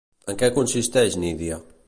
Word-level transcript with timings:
En 0.31 0.39
què 0.43 0.49
consisteix 0.55 1.19
Nydia? 1.27 1.61